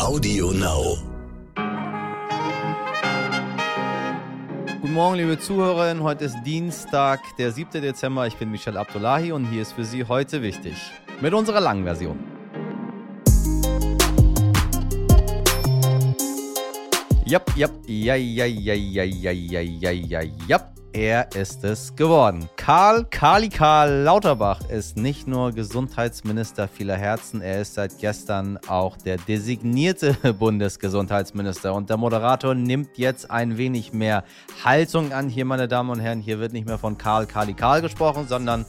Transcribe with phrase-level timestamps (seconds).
[0.00, 0.96] Audio Now.
[4.80, 6.02] Guten Morgen, liebe Zuhörerinnen.
[6.02, 7.82] Heute ist Dienstag, der 7.
[7.82, 8.26] Dezember.
[8.26, 10.74] Ich bin Michel Abdullahi und hier ist für Sie heute wichtig.
[11.20, 12.18] Mit unserer langen Version.
[17.26, 20.79] Jap, jap, ja, ja, ja, ja, ja, ja, ja, ja, jap.
[20.92, 22.48] Er ist es geworden.
[22.56, 28.96] Karl Kali Karl Lauterbach ist nicht nur Gesundheitsminister vieler Herzen, er ist seit gestern auch
[28.96, 31.74] der designierte Bundesgesundheitsminister.
[31.74, 34.24] Und der Moderator nimmt jetzt ein wenig mehr
[34.64, 35.28] Haltung an.
[35.28, 38.66] Hier, meine Damen und Herren, hier wird nicht mehr von Karl Kali Karl gesprochen, sondern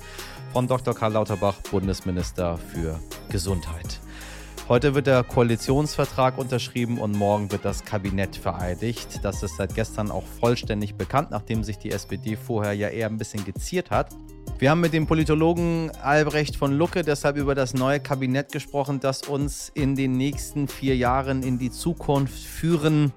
[0.53, 0.93] von Dr.
[0.93, 2.99] Karl Lauterbach, Bundesminister für
[3.29, 3.99] Gesundheit.
[4.71, 9.19] Heute wird der Koalitionsvertrag unterschrieben und morgen wird das Kabinett vereidigt.
[9.21, 13.17] Das ist seit gestern auch vollständig bekannt, nachdem sich die SPD vorher ja eher ein
[13.17, 14.15] bisschen geziert hat.
[14.59, 19.23] Wir haben mit dem Politologen Albrecht von Lucke deshalb über das neue Kabinett gesprochen, das
[19.23, 23.11] uns in den nächsten vier Jahren in die Zukunft führen,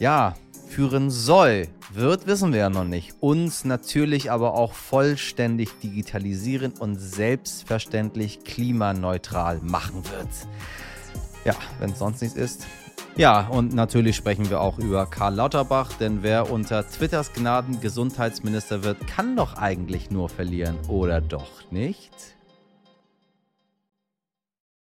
[0.00, 0.34] ja,
[0.70, 1.68] führen soll.
[1.92, 3.14] Wird, wissen wir ja noch nicht.
[3.20, 10.28] Uns natürlich aber auch vollständig digitalisieren und selbstverständlich klimaneutral machen wird.
[11.44, 12.66] Ja, wenn es sonst nichts ist.
[13.16, 18.84] Ja, und natürlich sprechen wir auch über Karl Lauterbach, denn wer unter Twitters Gnaden Gesundheitsminister
[18.84, 22.12] wird, kann doch eigentlich nur verlieren, oder doch nicht?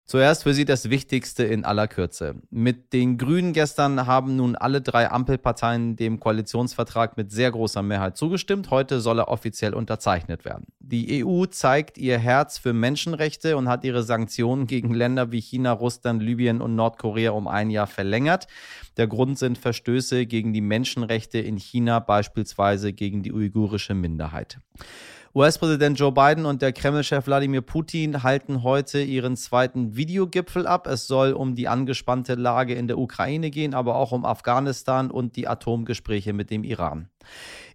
[0.10, 2.36] Zuerst für Sie das Wichtigste in aller Kürze.
[2.50, 8.16] Mit den Grünen gestern haben nun alle drei Ampelparteien dem Koalitionsvertrag mit sehr großer Mehrheit
[8.16, 8.72] zugestimmt.
[8.72, 10.68] Heute soll er offiziell unterzeichnet werden.
[10.80, 15.74] Die EU zeigt ihr Herz für Menschenrechte und hat ihre Sanktionen gegen Länder wie China,
[15.74, 18.48] Russland, Libyen und Nordkorea um ein Jahr verlängert.
[18.96, 24.60] Der Grund sind Verstöße gegen die Menschenrechte in China, beispielsweise gegen die uigurische Minderheit.
[25.38, 30.88] US-Präsident Joe Biden und der Kreml-Chef Wladimir Putin halten heute ihren zweiten Videogipfel ab.
[30.88, 35.36] Es soll um die angespannte Lage in der Ukraine gehen, aber auch um Afghanistan und
[35.36, 37.10] die Atomgespräche mit dem Iran.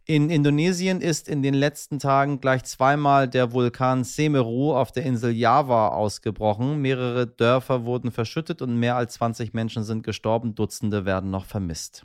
[0.05, 5.31] In Indonesien ist in den letzten Tagen gleich zweimal der Vulkan Semeru auf der Insel
[5.31, 6.83] Java ausgebrochen.
[6.83, 12.03] Mehrere Dörfer wurden verschüttet und mehr als 20 Menschen sind gestorben, Dutzende werden noch vermisst.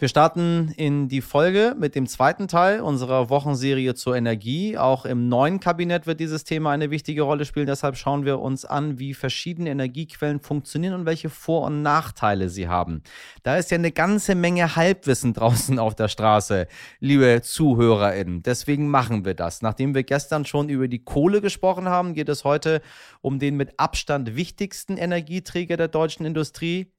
[0.00, 4.78] Wir starten in die Folge mit dem zweiten Teil unserer Wochenserie zur Energie.
[4.78, 7.66] Auch im neuen Kabinett wird dieses Thema eine wichtige Rolle spielen.
[7.66, 12.66] Deshalb schauen wir uns an, wie verschiedene Energiequellen funktionieren und welche Vor- und Nachteile sie
[12.66, 13.02] haben.
[13.42, 16.66] Da ist ja eine ganze Menge Halbwissen draußen auf der Straße,
[17.00, 18.42] liebe ZuhörerInnen.
[18.42, 19.60] Deswegen machen wir das.
[19.60, 22.80] Nachdem wir gestern schon über die Kohle gesprochen haben, geht es heute
[23.20, 26.90] um den mit Abstand wichtigsten Energieträger der deutschen Industrie.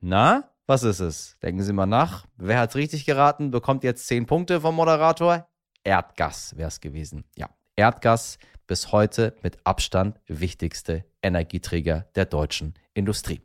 [0.00, 1.36] Na, was ist es?
[1.42, 2.26] Denken Sie mal nach.
[2.36, 5.48] Wer hat es richtig geraten, bekommt jetzt 10 Punkte vom Moderator.
[5.82, 7.24] Erdgas wäre es gewesen.
[7.36, 13.40] Ja, Erdgas bis heute mit Abstand wichtigste Energieträger der deutschen Industrie.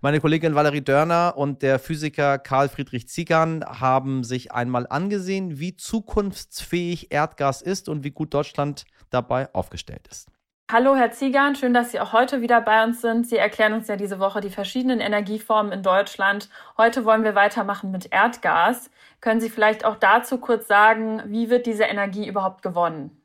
[0.00, 5.76] Meine Kollegin Valerie Dörner und der Physiker Karl Friedrich Ziegern haben sich einmal angesehen, wie
[5.76, 10.28] zukunftsfähig Erdgas ist und wie gut Deutschland dabei aufgestellt ist.
[10.72, 13.26] Hallo, Herr Ziegern, schön, dass Sie auch heute wieder bei uns sind.
[13.26, 16.48] Sie erklären uns ja diese Woche die verschiedenen Energieformen in Deutschland.
[16.78, 18.88] Heute wollen wir weitermachen mit Erdgas.
[19.20, 23.20] Können Sie vielleicht auch dazu kurz sagen, wie wird diese Energie überhaupt gewonnen?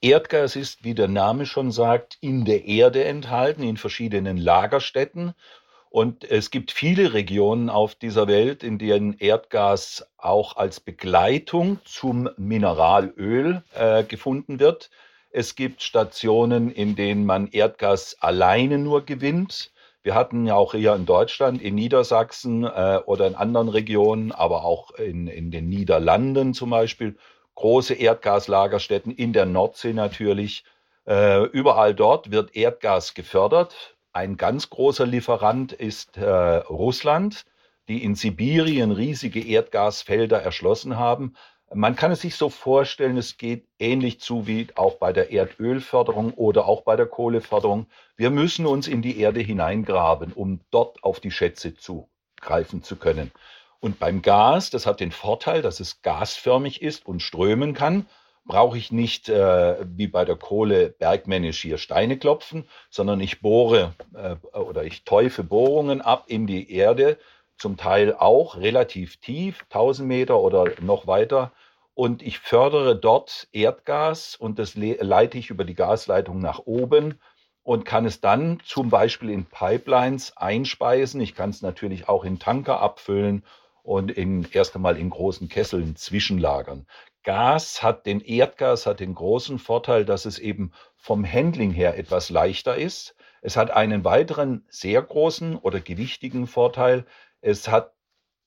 [0.00, 5.34] Erdgas ist, wie der Name schon sagt, in der Erde enthalten, in verschiedenen Lagerstätten.
[5.90, 12.28] Und es gibt viele Regionen auf dieser Welt, in denen Erdgas auch als Begleitung zum
[12.36, 14.90] Mineralöl äh, gefunden wird.
[15.36, 19.72] Es gibt Stationen, in denen man Erdgas alleine nur gewinnt.
[20.04, 24.64] Wir hatten ja auch hier in Deutschland, in Niedersachsen äh, oder in anderen Regionen, aber
[24.64, 27.16] auch in, in den Niederlanden zum Beispiel,
[27.56, 30.62] große Erdgaslagerstätten, in der Nordsee natürlich.
[31.04, 33.96] Äh, überall dort wird Erdgas gefördert.
[34.12, 37.44] Ein ganz großer Lieferant ist äh, Russland,
[37.88, 41.34] die in Sibirien riesige Erdgasfelder erschlossen haben.
[41.74, 46.32] Man kann es sich so vorstellen, es geht ähnlich zu wie auch bei der Erdölförderung
[46.34, 47.86] oder auch bei der Kohleförderung.
[48.16, 53.32] Wir müssen uns in die Erde hineingraben, um dort auf die Schätze zugreifen zu können.
[53.80, 58.06] Und beim Gas, das hat den Vorteil, dass es gasförmig ist und strömen kann,
[58.44, 63.94] brauche ich nicht äh, wie bei der Kohle bergmännisch hier Steine klopfen, sondern ich bohre
[64.14, 67.18] äh, oder ich täufe Bohrungen ab in die Erde,
[67.56, 71.52] zum Teil auch relativ tief, 1000 Meter oder noch weiter,
[71.94, 77.20] und ich fördere dort Erdgas und das leite ich über die Gasleitung nach oben
[77.62, 81.20] und kann es dann zum Beispiel in Pipelines einspeisen.
[81.20, 83.44] Ich kann es natürlich auch in Tanker abfüllen
[83.82, 86.86] und in, erst einmal in großen Kesseln zwischenlagern.
[87.22, 92.28] Gas hat den Erdgas hat den großen Vorteil, dass es eben vom Handling her etwas
[92.28, 93.16] leichter ist.
[93.40, 97.06] Es hat einen weiteren sehr großen oder gewichtigen Vorteil.
[97.40, 97.93] Es hat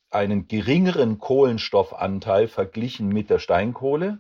[0.09, 4.19] einen geringeren Kohlenstoffanteil verglichen mit der Steinkohle.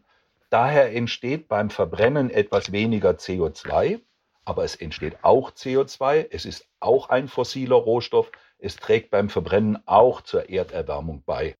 [0.49, 3.99] Daher entsteht beim Verbrennen etwas weniger CO2,
[4.45, 6.27] aber es entsteht auch CO2.
[6.31, 8.31] Es ist auch ein fossiler Rohstoff.
[8.59, 11.55] Es trägt beim Verbrennen auch zur Erderwärmung bei.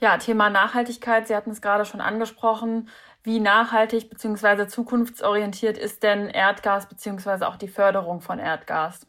[0.00, 1.26] Ja, Thema Nachhaltigkeit.
[1.26, 2.88] Sie hatten es gerade schon angesprochen.
[3.24, 4.68] Wie nachhaltig bzw.
[4.68, 7.44] zukunftsorientiert ist denn Erdgas bzw.
[7.44, 9.06] auch die Förderung von Erdgas?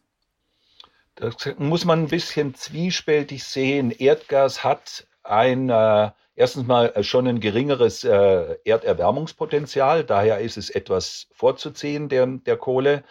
[1.19, 3.92] Das muss man ein bisschen zwiespältig sehen.
[3.92, 11.27] Erdgas hat ein, äh, erstens mal schon ein geringeres äh, Erderwärmungspotenzial, daher ist es etwas
[11.33, 13.04] vorzuziehen der, der Kohle.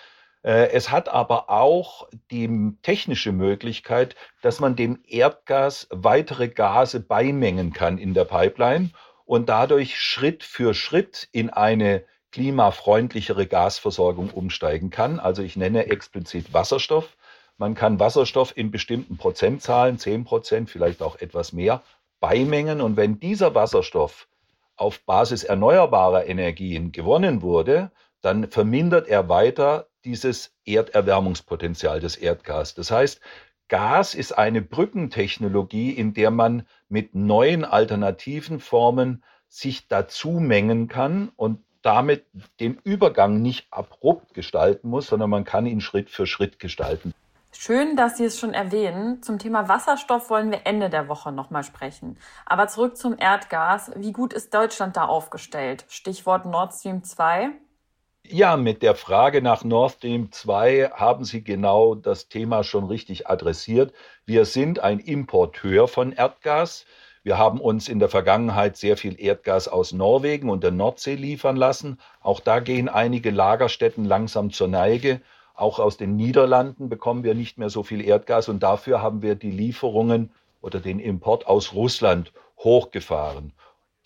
[0.43, 7.75] Äh, es hat aber auch die technische Möglichkeit, dass man dem Erdgas weitere Gase beimengen
[7.75, 8.91] kann in der Pipeline
[9.27, 15.21] und dadurch Schritt für Schritt in eine klimafreundlichere Gasversorgung umsteigen kann.
[15.21, 17.18] Also ich nenne explizit Wasserstoff.
[17.59, 21.83] Man kann Wasserstoff in bestimmten Prozentzahlen, 10 Prozent, vielleicht auch etwas mehr,
[22.21, 22.81] beimengen.
[22.81, 24.29] Und wenn dieser Wasserstoff
[24.77, 27.91] auf Basis erneuerbarer Energien gewonnen wurde,
[28.21, 32.75] dann vermindert er weiter dieses Erderwärmungspotenzial des Erdgas.
[32.75, 33.21] Das heißt,
[33.67, 41.31] Gas ist eine Brückentechnologie, in der man mit neuen alternativen Formen sich dazu mengen kann
[41.35, 42.25] und damit
[42.61, 47.13] den Übergang nicht abrupt gestalten muss, sondern man kann ihn Schritt für Schritt gestalten.
[47.61, 49.21] Schön, dass Sie es schon erwähnen.
[49.21, 52.17] Zum Thema Wasserstoff wollen wir Ende der Woche nochmal sprechen.
[52.47, 53.91] Aber zurück zum Erdgas.
[53.97, 55.85] Wie gut ist Deutschland da aufgestellt?
[55.89, 57.51] Stichwort Nord Stream 2.
[58.23, 63.27] Ja, mit der Frage nach Nord Stream 2 haben Sie genau das Thema schon richtig
[63.27, 63.93] adressiert.
[64.25, 66.87] Wir sind ein Importeur von Erdgas.
[67.25, 71.57] Wir haben uns in der Vergangenheit sehr viel Erdgas aus Norwegen und der Nordsee liefern
[71.57, 71.99] lassen.
[72.21, 75.21] Auch da gehen einige Lagerstätten langsam zur Neige.
[75.59, 79.35] Auch aus den Niederlanden bekommen wir nicht mehr so viel Erdgas und dafür haben wir
[79.35, 83.53] die Lieferungen oder den Import aus Russland hochgefahren.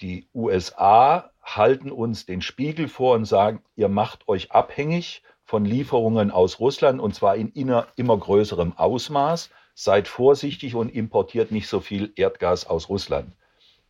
[0.00, 6.30] Die USA halten uns den Spiegel vor und sagen, ihr macht euch abhängig von Lieferungen
[6.30, 9.50] aus Russland und zwar in immer größerem Ausmaß.
[9.74, 13.36] Seid vorsichtig und importiert nicht so viel Erdgas aus Russland.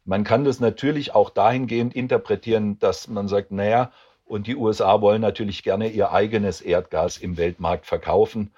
[0.04, 3.92] Man kann das natürlich auch dahingehend interpretieren, dass man sagt, naja,
[4.32, 8.50] und die USA wollen natürlich gerne ihr eigenes Erdgas im Weltmarkt verkaufen.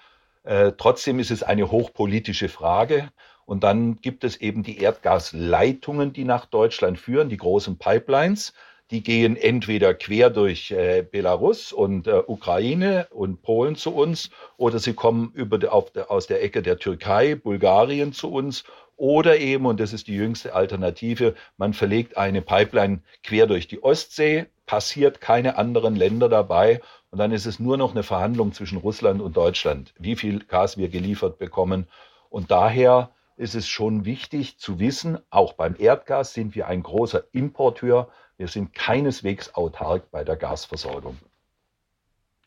[0.44, 3.10] Äh, trotzdem ist es eine hochpolitische Frage.
[3.44, 8.52] Und dann gibt es eben die Erdgasleitungen, die nach Deutschland führen, die großen Pipelines.
[8.92, 14.78] Die gehen entweder quer durch äh, Belarus und äh, Ukraine und Polen zu uns oder
[14.78, 18.62] sie kommen über de, aus der Ecke der Türkei, Bulgarien zu uns
[18.96, 23.82] oder eben, und das ist die jüngste Alternative, man verlegt eine Pipeline quer durch die
[23.82, 26.80] Ostsee, passiert keine anderen Länder dabei
[27.10, 30.76] und dann ist es nur noch eine Verhandlung zwischen Russland und Deutschland, wie viel Gas
[30.76, 31.86] wir geliefert bekommen.
[32.30, 37.24] Und daher ist es schon wichtig zu wissen, auch beim Erdgas sind wir ein großer
[37.32, 41.18] Importeur wir sind keineswegs autark bei der Gasversorgung.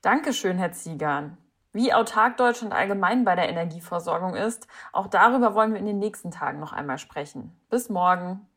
[0.02, 1.38] Dankeschön, Herr Ziegern.
[1.78, 6.32] Wie autark Deutschland allgemein bei der Energieversorgung ist, auch darüber wollen wir in den nächsten
[6.32, 7.52] Tagen noch einmal sprechen.
[7.70, 8.48] Bis morgen.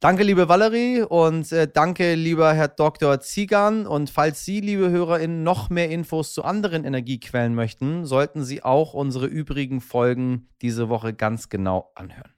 [0.00, 3.20] Danke, liebe Valerie und äh, danke, lieber Herr Dr.
[3.20, 3.86] Ziegern.
[3.86, 8.94] Und falls Sie, liebe HörerInnen, noch mehr Infos zu anderen Energiequellen möchten, sollten Sie auch
[8.94, 12.32] unsere übrigen Folgen diese Woche ganz genau anhören.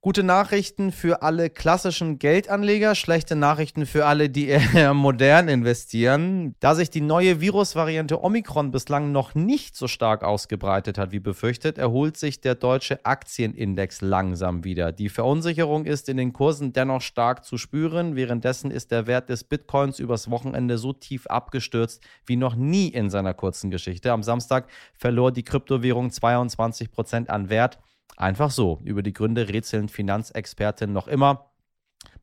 [0.00, 6.54] Gute Nachrichten für alle klassischen Geldanleger, schlechte Nachrichten für alle, die eher modern investieren.
[6.60, 11.78] Da sich die neue Virusvariante Omikron bislang noch nicht so stark ausgebreitet hat wie befürchtet,
[11.78, 14.92] erholt sich der deutsche Aktienindex langsam wieder.
[14.92, 18.14] Die Verunsicherung ist in den Kursen dennoch stark zu spüren.
[18.14, 23.10] Währenddessen ist der Wert des Bitcoins übers Wochenende so tief abgestürzt wie noch nie in
[23.10, 24.12] seiner kurzen Geschichte.
[24.12, 27.80] Am Samstag verlor die Kryptowährung 22 Prozent an Wert.
[28.16, 28.80] Einfach so.
[28.84, 31.50] Über die Gründe rätseln Finanzexperten noch immer.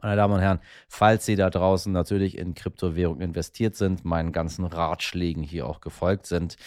[0.02, 4.66] Meine Damen und Herren, falls Sie da draußen natürlich in Kryptowährungen investiert sind, meinen ganzen
[4.66, 6.58] Ratschlägen hier auch gefolgt sind,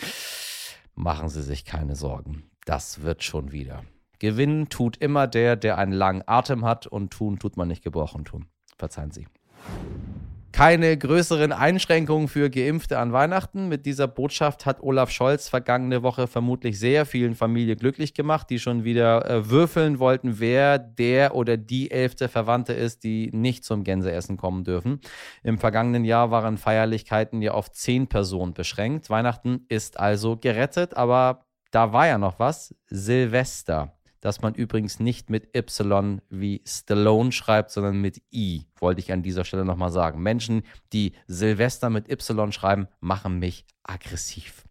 [0.94, 2.50] machen Sie sich keine Sorgen.
[2.64, 3.84] Das wird schon wieder.
[4.18, 8.25] Gewinnen tut immer der, der einen langen Atem hat und tun tut man nicht gebrochen
[8.25, 8.46] tun.
[8.76, 9.26] Verzeihen Sie
[10.59, 13.69] keine größeren Einschränkungen für Geimpfte an Weihnachten.
[13.69, 18.59] Mit dieser Botschaft hat Olaf Scholz vergangene Woche vermutlich sehr vielen Familien glücklich gemacht, die
[18.59, 23.85] schon wieder äh, würfeln wollten, wer der oder die elfte Verwandte ist, die nicht zum
[23.85, 25.00] Gänseessen kommen dürfen.
[25.45, 29.11] Im vergangenen Jahr waren Feierlichkeiten ja auf zehn Personen beschränkt.
[29.11, 32.75] Weihnachten ist also gerettet, aber da war ja noch was.
[32.88, 33.98] Silvester.
[34.20, 39.22] Dass man übrigens nicht mit Y wie Stallone schreibt, sondern mit I, wollte ich an
[39.22, 40.22] dieser Stelle nochmal sagen.
[40.22, 44.64] Menschen, die Silvester mit Y schreiben, machen mich aggressiv.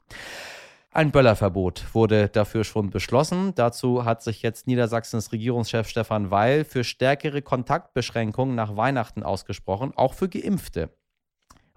[0.91, 3.53] Ein Böllerverbot wurde dafür schon beschlossen.
[3.53, 10.15] Dazu hat sich jetzt Niedersachsens Regierungschef Stefan Weil für stärkere Kontaktbeschränkungen nach Weihnachten ausgesprochen, auch
[10.15, 10.89] für Geimpfte.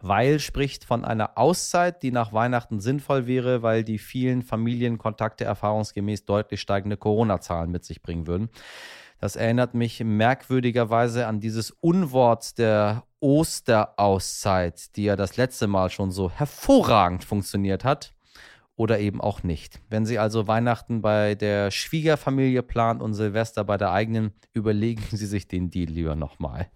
[0.00, 6.24] Weil spricht von einer Auszeit, die nach Weihnachten sinnvoll wäre, weil die vielen Familienkontakte erfahrungsgemäß
[6.24, 8.48] deutlich steigende Corona-Zahlen mit sich bringen würden.
[9.20, 16.10] Das erinnert mich merkwürdigerweise an dieses Unwort der Osterauszeit, die ja das letzte Mal schon
[16.10, 18.14] so hervorragend funktioniert hat
[18.76, 19.78] oder eben auch nicht.
[19.90, 25.26] Wenn Sie also Weihnachten bei der Schwiegerfamilie planen und Silvester bei der eigenen, überlegen Sie
[25.26, 26.70] sich den Deal lieber nochmal.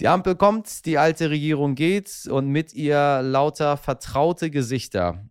[0.00, 5.26] Die Ampel kommt, die alte Regierung geht und mit ihr lauter vertraute Gesichter.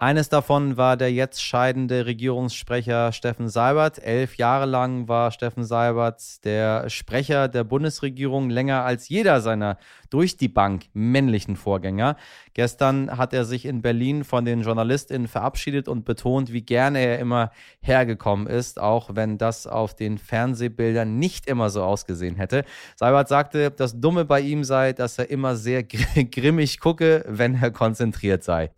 [0.00, 4.00] Eines davon war der jetzt scheidende Regierungssprecher Steffen Seibert.
[4.00, 9.76] Elf Jahre lang war Steffen Seibert der Sprecher der Bundesregierung länger als jeder seiner
[10.08, 12.16] durch die Bank männlichen Vorgänger.
[12.54, 17.18] Gestern hat er sich in Berlin von den JournalistInnen verabschiedet und betont, wie gerne er
[17.18, 17.50] immer
[17.80, 22.64] hergekommen ist, auch wenn das auf den Fernsehbildern nicht immer so ausgesehen hätte.
[22.94, 27.72] Seibert sagte, das Dumme bei ihm sei, dass er immer sehr grimmig gucke, wenn er
[27.72, 28.70] konzentriert sei.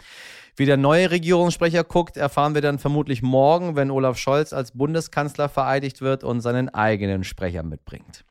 [0.61, 5.49] Wie der neue Regierungssprecher guckt, erfahren wir dann vermutlich morgen, wenn Olaf Scholz als Bundeskanzler
[5.49, 8.27] vereidigt wird und seinen eigenen Sprecher mitbringt.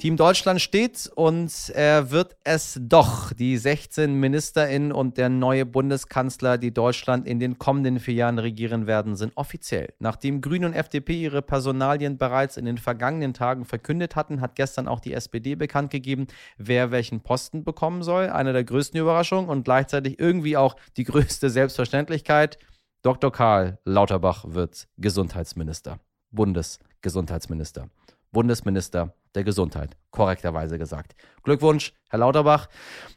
[0.00, 3.34] Team Deutschland steht und er wird es doch.
[3.34, 8.86] Die 16 MinisterInnen und der neue Bundeskanzler, die Deutschland in den kommenden vier Jahren regieren
[8.86, 9.92] werden, sind offiziell.
[9.98, 14.88] Nachdem Grüne und FDP ihre Personalien bereits in den vergangenen Tagen verkündet hatten, hat gestern
[14.88, 18.30] auch die SPD bekannt gegeben, wer welchen Posten bekommen soll.
[18.30, 22.56] Eine der größten Überraschungen und gleichzeitig irgendwie auch die größte Selbstverständlichkeit.
[23.02, 23.30] Dr.
[23.30, 26.00] Karl Lauterbach wird Gesundheitsminister.
[26.30, 27.90] Bundesgesundheitsminister.
[28.32, 31.14] Bundesminister der Gesundheit, korrekterweise gesagt.
[31.42, 32.68] Glückwunsch, Herr Lauterbach.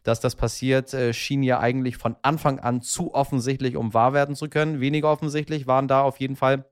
[0.03, 4.36] Dass das passiert, äh, schien ja eigentlich von Anfang an zu offensichtlich, um wahr werden
[4.36, 4.79] zu können.
[4.79, 6.65] Weniger offensichtlich waren da auf jeden Fall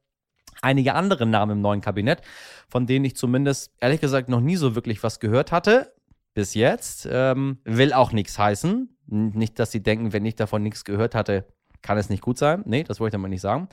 [0.61, 2.21] einige andere Namen im neuen Kabinett,
[2.67, 5.93] von denen ich zumindest ehrlich gesagt noch nie so wirklich was gehört hatte.
[6.33, 7.07] Bis jetzt.
[7.11, 8.95] Ähm, will auch nichts heißen.
[9.07, 11.45] Nicht, dass Sie denken, wenn ich davon nichts gehört hatte,
[11.81, 12.63] kann es nicht gut sein.
[12.65, 13.67] Nee, das wollte ich damit nicht sagen.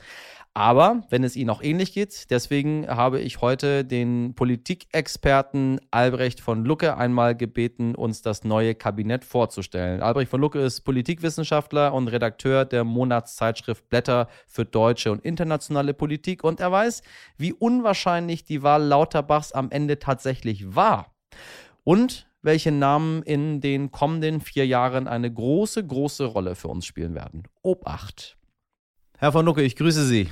[0.55, 6.65] Aber wenn es Ihnen auch ähnlich geht, deswegen habe ich heute den Politikexperten Albrecht von
[6.65, 10.01] Lucke einmal gebeten, uns das neue Kabinett vorzustellen.
[10.01, 16.43] Albrecht von Lucke ist Politikwissenschaftler und Redakteur der Monatszeitschrift Blätter für deutsche und internationale Politik
[16.43, 17.03] und er weiß,
[17.37, 21.13] wie unwahrscheinlich die Wahl Lauterbachs am Ende tatsächlich war.
[21.83, 27.15] Und welche Namen in den kommenden vier Jahren eine große, große Rolle für uns spielen
[27.15, 27.43] werden.
[27.61, 28.37] Obacht!
[29.17, 30.29] Herr von Lucke, ich grüße Sie.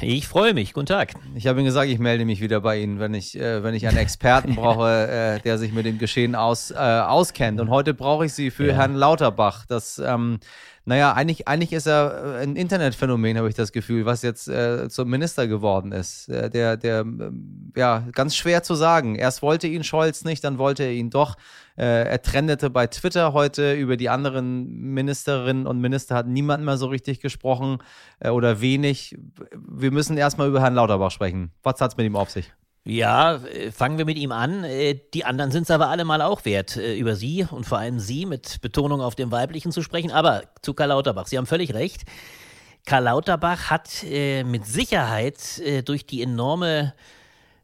[0.00, 0.72] Ich freue mich.
[0.72, 1.14] Guten Tag.
[1.34, 3.86] Ich habe Ihnen gesagt, ich melde mich wieder bei Ihnen, wenn ich, äh, wenn ich
[3.86, 7.60] einen Experten brauche, äh, der sich mit dem Geschehen aus, äh, auskennt.
[7.60, 8.74] Und heute brauche ich Sie für ja.
[8.74, 9.66] Herrn Lauterbach.
[9.66, 10.40] Das ähm,
[10.86, 14.88] naja, eigentlich, eigentlich ist er äh, ein Internetphänomen, habe ich das Gefühl, was jetzt äh,
[14.88, 16.28] zum Minister geworden ist.
[16.28, 19.14] Äh, der, der, ähm, ja, ganz schwer zu sagen.
[19.14, 21.36] Erst wollte ihn Scholz nicht, dann wollte er ihn doch.
[21.76, 26.78] Äh, er trendete bei Twitter heute über die anderen Ministerinnen und Minister, hat niemand mehr
[26.78, 27.78] so richtig gesprochen
[28.18, 29.18] äh, oder wenig.
[29.54, 31.52] Wir müssen erstmal über Herrn Lauterbach sprechen.
[31.62, 32.52] Was hat es mit ihm auf sich?
[32.84, 34.64] Ja, äh, fangen wir mit ihm an.
[34.64, 37.78] Äh, die anderen sind es aber alle mal auch wert, äh, über Sie und vor
[37.78, 40.10] allem Sie mit Betonung auf dem Weiblichen zu sprechen.
[40.10, 42.02] Aber zu Karl Lauterbach, Sie haben völlig recht.
[42.86, 45.36] Karl Lauterbach hat mit Sicherheit
[45.84, 46.94] durch die enorme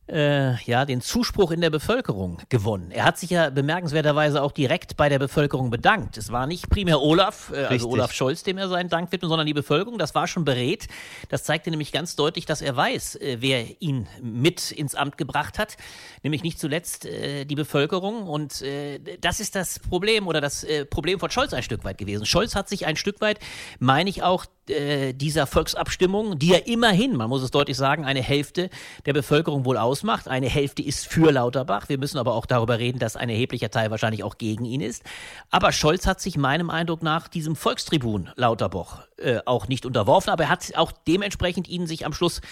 [0.09, 2.91] äh, ja, den Zuspruch in der Bevölkerung gewonnen.
[2.91, 6.17] Er hat sich ja bemerkenswerterweise auch direkt bei der Bevölkerung bedankt.
[6.17, 9.47] Es war nicht primär Olaf, äh, also Olaf Scholz, dem er seinen Dank widmet, sondern
[9.47, 9.99] die Bevölkerung.
[9.99, 10.87] Das war schon berät.
[11.29, 15.59] Das zeigte nämlich ganz deutlich, dass er weiß, äh, wer ihn mit ins Amt gebracht
[15.59, 15.77] hat,
[16.23, 18.29] nämlich nicht zuletzt äh, die Bevölkerung.
[18.29, 21.99] Und äh, das ist das Problem oder das äh, Problem von Scholz ein Stück weit
[21.99, 22.27] gewesen.
[22.27, 23.41] Scholz hat sich ein Stück weit,
[23.79, 28.69] meine ich auch, dieser Volksabstimmung, die ja immerhin, man muss es deutlich sagen, eine Hälfte
[29.05, 30.29] der Bevölkerung wohl ausmacht.
[30.29, 31.89] Eine Hälfte ist für Lauterbach.
[31.89, 35.03] Wir müssen aber auch darüber reden, dass ein erheblicher Teil wahrscheinlich auch gegen ihn ist.
[35.51, 40.45] Aber Scholz hat sich meinem Eindruck nach diesem Volkstribun Lauterbach äh, auch nicht unterworfen, aber
[40.45, 42.43] er hat auch dementsprechend ihn sich am Schluss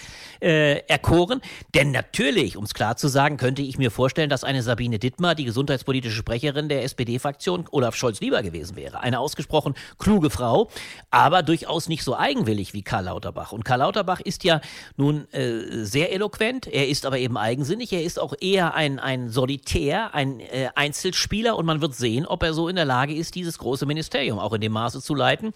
[0.41, 1.41] äh, erkoren.
[1.75, 5.35] Denn natürlich, um es klar zu sagen, könnte ich mir vorstellen, dass eine Sabine Dittmar,
[5.35, 9.01] die gesundheitspolitische Sprecherin der SPD-Fraktion, Olaf Scholz lieber gewesen wäre.
[9.01, 10.71] Eine ausgesprochen kluge Frau,
[11.11, 13.51] aber durchaus nicht so eigenwillig wie Karl Lauterbach.
[13.51, 14.61] Und Karl Lauterbach ist ja
[14.97, 18.99] nun äh, sehr eloquent, er ist aber eben eben eigensinnig, er ist auch eher ein,
[18.99, 23.13] ein Solitär, ein äh, Einzelspieler und man wird sehen, ob er so in der Lage
[23.13, 25.53] ist, dieses große Ministerium auch in dem Maße zu leiten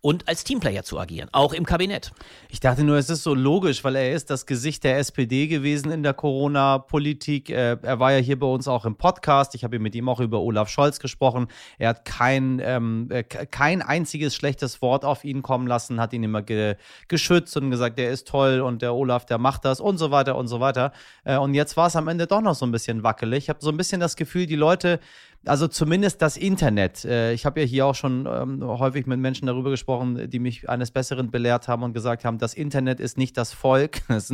[0.00, 2.12] und als Teamplayer zu agieren, auch im Kabinett.
[2.50, 5.90] Ich dachte nur, es ist so logisch, weil er ist das Gesicht der SPD gewesen
[5.90, 7.50] in der Corona-Politik.
[7.50, 9.54] Äh, er war ja hier bei uns auch im Podcast.
[9.54, 11.48] Ich habe mit ihm auch über Olaf Scholz gesprochen.
[11.78, 16.22] Er hat kein, ähm, äh, kein einziges schlechtes Wort auf ihn kommen lassen, hat ihn
[16.22, 16.76] immer ge
[17.08, 20.36] geschützt und gesagt, der ist toll und der Olaf, der macht das und so weiter
[20.36, 20.92] und so weiter.
[21.24, 23.44] Äh, und jetzt war es am Ende doch noch so ein bisschen wackelig.
[23.44, 25.00] Ich habe so ein bisschen das Gefühl, die Leute
[25.46, 27.04] also zumindest das Internet.
[27.04, 30.68] Äh, ich habe ja hier auch schon ähm, häufig mit Menschen darüber gesprochen, die mich
[30.68, 34.30] eines Besseren belehrt haben und gesagt haben, das Internet ist nicht das Volk, das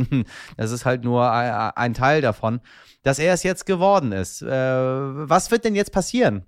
[0.71, 2.61] ist halt nur ein Teil davon,
[3.03, 4.41] dass er es jetzt geworden ist.
[4.41, 6.45] Äh, was wird denn jetzt passieren?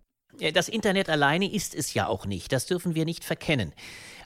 [0.54, 2.52] Das Internet alleine ist es ja auch nicht.
[2.52, 3.74] Das dürfen wir nicht verkennen.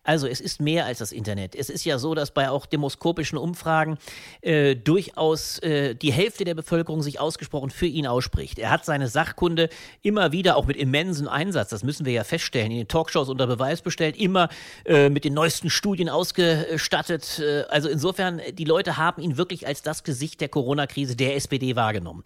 [0.08, 1.54] Also es ist mehr als das Internet.
[1.54, 3.98] Es ist ja so, dass bei auch demoskopischen Umfragen
[4.40, 8.58] äh, durchaus äh, die Hälfte der Bevölkerung sich ausgesprochen für ihn ausspricht.
[8.58, 9.68] Er hat seine Sachkunde
[10.04, 13.48] immer wieder auch mit immensem Einsatz, das müssen wir ja feststellen, in den Talkshows unter
[13.48, 14.48] Beweis bestellt, immer
[14.86, 17.40] äh, mit den neuesten Studien ausgestattet.
[17.40, 21.76] Äh, also insofern, die Leute haben ihn wirklich als das Gesicht der Corona-Krise der SPD
[21.76, 22.24] wahrgenommen.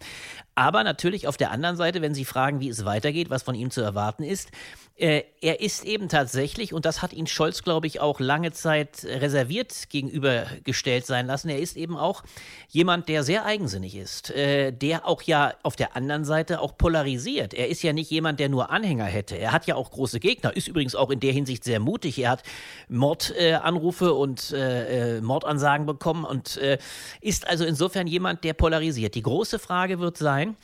[0.54, 3.72] Aber natürlich auf der anderen Seite, wenn Sie fragen, wie es weitergeht, was von ihm
[3.72, 4.50] zu erwarten ist,
[4.96, 9.04] äh, er ist eben tatsächlich, und das hat ihn Scholz, glaube ich, auch lange Zeit
[9.04, 12.22] reserviert gegenübergestellt sein lassen, er ist eben auch
[12.68, 17.54] jemand, der sehr eigensinnig ist, äh, der auch ja auf der anderen Seite auch polarisiert.
[17.54, 19.36] Er ist ja nicht jemand, der nur Anhänger hätte.
[19.36, 22.18] Er hat ja auch große Gegner, ist übrigens auch in der Hinsicht sehr mutig.
[22.18, 22.42] Er hat
[22.88, 26.78] Mordanrufe äh, und äh, Mordansagen bekommen und äh,
[27.20, 29.14] ist also insofern jemand, der polarisiert.
[29.14, 30.56] Die große Frage wird sein,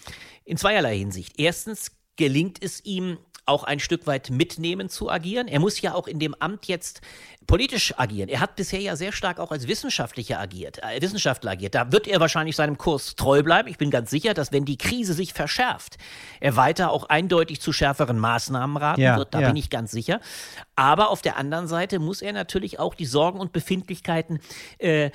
[0.44, 1.34] in zweierlei Hinsicht.
[1.38, 3.16] Erstens, gelingt es ihm,
[3.48, 5.48] auch ein Stück weit mitnehmen zu agieren.
[5.48, 7.00] Er muss ja auch in dem Amt jetzt
[7.46, 8.28] politisch agieren.
[8.28, 11.74] Er hat bisher ja sehr stark auch als Wissenschaftlicher agiert, äh, Wissenschaftler agiert.
[11.74, 13.68] Da wird er wahrscheinlich seinem Kurs treu bleiben.
[13.68, 15.96] Ich bin ganz sicher, dass wenn die Krise sich verschärft,
[16.40, 19.32] er weiter auch eindeutig zu schärferen Maßnahmen raten ja, wird.
[19.32, 19.48] Da ja.
[19.48, 20.20] bin ich ganz sicher.
[20.76, 24.40] Aber auf der anderen Seite muss er natürlich auch die Sorgen und Befindlichkeiten
[24.78, 25.10] äh,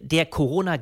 [0.00, 0.78] der Corona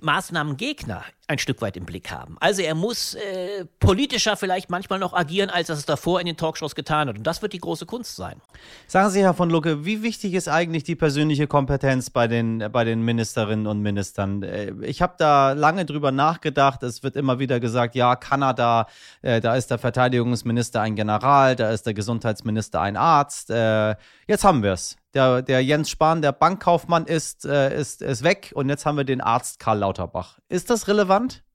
[0.00, 2.36] Maßnahmengegner ein Stück weit im Blick haben.
[2.40, 6.36] Also er muss äh, politischer vielleicht manchmal noch agieren, als er es davor in den
[6.36, 7.18] Talkshows getan hat.
[7.18, 8.40] Und das wird die große Kunst sein.
[8.86, 12.84] Sagen Sie, Herr von Lucke, wie wichtig ist eigentlich die persönliche Kompetenz bei den, bei
[12.84, 14.42] den Ministerinnen und Ministern?
[14.42, 16.82] Äh, ich habe da lange drüber nachgedacht.
[16.82, 18.86] Es wird immer wieder gesagt, ja, Kanada,
[19.20, 23.50] äh, da ist der Verteidigungsminister ein General, da ist der Gesundheitsminister ein Arzt.
[23.50, 24.96] Äh, jetzt haben wir es.
[25.14, 29.04] Der, der Jens Spahn, der Bankkaufmann, ist, äh, ist, ist weg und jetzt haben wir
[29.04, 30.38] den Arzt Karl Lauterbach.
[30.48, 31.17] Ist das relevant?
[31.18, 31.47] Deutschland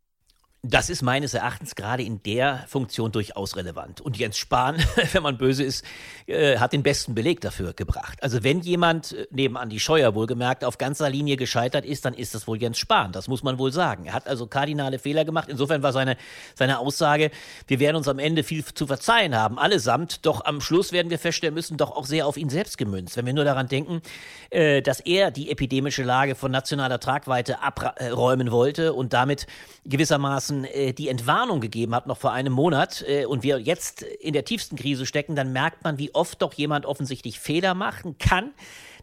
[0.66, 4.00] das ist meines Erachtens gerade in der Funktion durchaus relevant.
[4.00, 4.78] Und Jens Spahn,
[5.12, 5.84] wenn man böse ist,
[6.26, 8.24] äh, hat den besten Beleg dafür gebracht.
[8.24, 12.34] Also wenn jemand äh, neben Andi Scheuer wohlgemerkt auf ganzer Linie gescheitert ist, dann ist
[12.34, 13.12] das wohl Jens Spahn.
[13.12, 14.06] Das muss man wohl sagen.
[14.06, 15.50] Er hat also kardinale Fehler gemacht.
[15.50, 16.16] Insofern war seine,
[16.56, 17.32] seine Aussage,
[17.68, 20.26] wir werden uns am Ende viel zu verzeihen haben, allesamt.
[20.26, 23.18] Doch am Schluss werden wir feststellen müssen, doch auch sehr auf ihn selbst gemünzt.
[23.18, 24.02] Wenn wir nur daran denken,
[24.50, 29.46] äh, dass er die epidemische Lage von nationaler Tragweite abräumen wollte und damit
[29.84, 34.02] gewissermaßen Johnson äh, die Entwarnung gegeben hat, noch vor einem Monat, äh, und wir jetzt
[34.02, 38.18] in der tiefsten Krise stecken, dann merkt man, wie oft doch jemand offensichtlich Fehler machen
[38.18, 38.52] kann,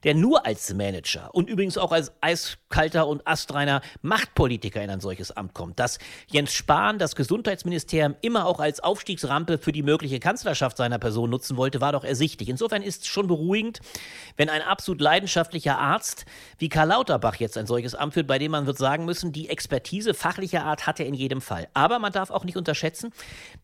[0.04, 5.30] der nur als Manager und übrigens auch als eiskalter und astreiner Machtpolitiker in ein solches
[5.30, 5.78] Amt kommt.
[5.78, 11.30] Dass Jens Spahn das Gesundheitsministerium immer auch als Aufstiegsrampe für die mögliche Kanzlerschaft seiner Person
[11.30, 12.48] nutzen wollte, war doch ersichtlich.
[12.48, 13.80] Insofern ist es schon beruhigend,
[14.36, 16.24] wenn ein absolut leidenschaftlicher Arzt
[16.58, 19.48] wie Karl Lauterbach jetzt ein solches Amt führt, bei dem man wird sagen müssen, die
[19.48, 21.68] Expertise fachlicher Art hat er in jedem Fall.
[21.74, 23.12] Aber man darf auch nicht unterschätzen,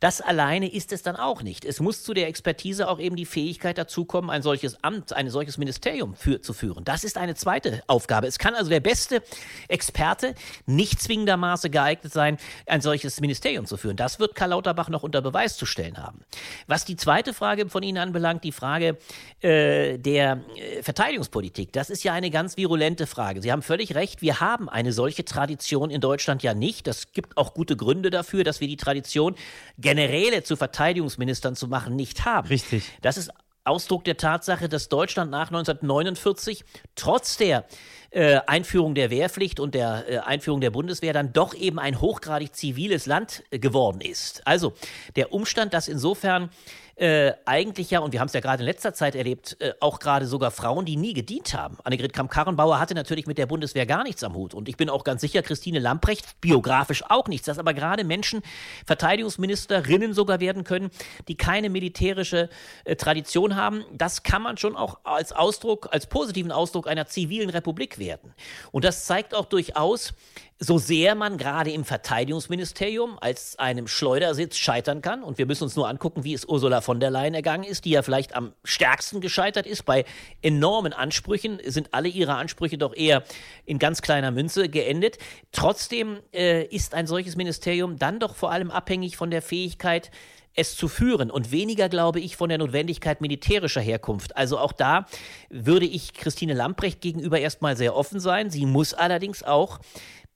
[0.01, 1.64] das alleine ist es dann auch nicht.
[1.64, 5.59] Es muss zu der Expertise auch eben die Fähigkeit dazukommen, ein solches Amt, ein solches
[5.59, 6.85] Ministerium für, zu führen.
[6.85, 8.27] Das ist eine zweite Aufgabe.
[8.27, 9.23] Es kann also der beste
[9.69, 10.35] Experte
[10.67, 12.37] nicht zwingendermaßen geeignet sein,
[12.67, 13.97] ein solches Ministerium zu führen.
[13.97, 16.25] Das wird Karl Lauterbach noch unter Beweis zu stellen haben.
[16.67, 18.99] Was die zweite Frage von Ihnen anbelangt, die Frage
[19.41, 23.41] äh, der äh, Verteidigungspolitik, das ist ja eine ganz virulente Frage.
[23.41, 26.89] Sie haben völlig recht, wir haben eine solche Tradition in Deutschland ja nicht.
[26.89, 29.37] Das gibt auch gute Gründe dafür, dass wir die Tradition,
[29.79, 32.49] Generäle zu Verteidigungsministern zu machen, nicht haben.
[32.49, 32.91] Richtig.
[33.01, 33.31] Das ist
[33.67, 37.67] Ausdruck der Tatsache, dass Deutschland nach 1949 trotz der
[38.11, 42.55] äh, Einführung der Wehrpflicht und der äh, Einführung der Bundeswehr dann doch eben ein hochgradig
[42.55, 44.47] ziviles Land äh, geworden ist.
[44.47, 44.73] Also
[45.17, 46.51] der Umstand, dass insofern
[46.97, 49.99] äh, eigentlich ja, und wir haben es ja gerade in letzter Zeit erlebt, äh, auch
[49.99, 51.77] gerade sogar Frauen, die nie gedient haben.
[51.85, 54.55] Annegret Kramp-Karrenbauer hatte natürlich mit der Bundeswehr gar nichts am Hut.
[54.55, 57.47] Und ich bin auch ganz sicher, Christine Lamprecht biografisch auch nichts.
[57.47, 58.41] Dass aber gerade Menschen
[58.87, 60.91] Verteidigungsministerinnen sogar werden können,
[61.29, 62.49] die keine militärische
[62.85, 67.51] äh, Tradition haben, das kann man schon auch als Ausdruck, als positiven Ausdruck einer zivilen
[67.51, 68.33] Republik werden.
[68.73, 70.15] Und das zeigt auch durchaus,
[70.59, 75.77] so sehr man gerade im Verteidigungsministerium als einem Schleudersitz scheitern kann, und wir müssen uns
[75.77, 79.20] nur angucken, wie es Ursula von der Leyen ergangen ist, die ja vielleicht am stärksten
[79.20, 80.05] gescheitert ist, bei
[80.40, 83.25] enormen Ansprüchen sind alle ihre Ansprüche doch eher
[83.64, 85.18] in ganz kleiner Münze geendet.
[85.51, 90.12] Trotzdem äh, ist ein solches Ministerium dann doch vor allem abhängig von der Fähigkeit,
[90.55, 94.37] es zu führen und weniger, glaube ich, von der Notwendigkeit militärischer Herkunft.
[94.37, 95.07] Also auch da
[95.51, 98.49] würde ich Christine Lamprecht gegenüber erstmal sehr offen sein.
[98.49, 99.81] Sie muss allerdings auch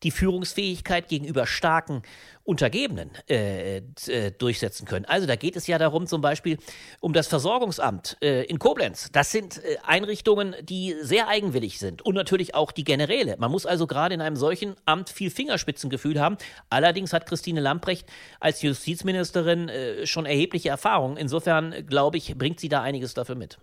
[0.03, 2.03] die Führungsfähigkeit gegenüber starken
[2.43, 5.05] Untergebenen äh, äh, durchsetzen können.
[5.05, 6.59] Also da geht es ja darum, zum Beispiel
[7.01, 9.11] um das Versorgungsamt äh, in Koblenz.
[9.13, 13.37] Das sind äh, Einrichtungen, die sehr eigenwillig sind und natürlich auch die Generäle.
[13.39, 16.39] Man muss also gerade in einem solchen Amt viel Fingerspitzengefühl haben.
[16.71, 18.09] Allerdings hat Christine Lamprecht
[18.41, 21.19] als Justizministerin äh, schon erhebliche Erfahrungen.
[21.19, 23.59] Insofern, glaube ich, bringt sie da einiges dafür mit.